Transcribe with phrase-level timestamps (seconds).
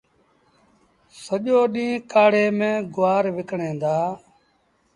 [1.23, 3.97] سڄو ڏيݩهݩ ڪآڙي ميݩ گُوآر وڪڻيٚن دآ